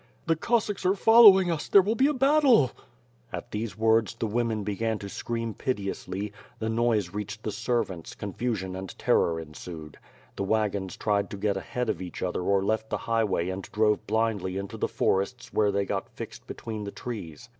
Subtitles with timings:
[0.25, 2.71] "The Cossacks are following us, there will be a battle."
[3.31, 8.75] At these words, the women began to scream piteously; the noise reached the servants; confusion
[8.75, 9.91] and terror ensued.
[9.91, 12.89] The 3o8 W^^^ ^^^^^^^ SWORD, wagons tried to get ahead of each other or left
[12.89, 16.89] the highway and drove blindly into the forests where they got fixed be tween the
[16.91, 17.47] trees.